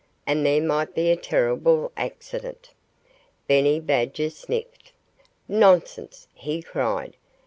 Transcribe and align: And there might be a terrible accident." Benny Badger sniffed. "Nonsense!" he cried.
And 0.25 0.43
there 0.43 0.63
might 0.63 0.95
be 0.95 1.11
a 1.11 1.15
terrible 1.15 1.91
accident." 1.95 2.71
Benny 3.45 3.79
Badger 3.79 4.31
sniffed. 4.31 4.93
"Nonsense!" 5.47 6.27
he 6.33 6.63
cried. 6.63 7.15